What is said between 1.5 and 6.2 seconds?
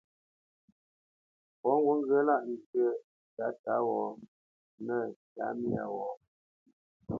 Pɔ̌ ŋgǔt ŋgyə̌ lâʼ njyə́ tǎtǎ wɔ̌ nə̂ tǎmyā wɔ̌.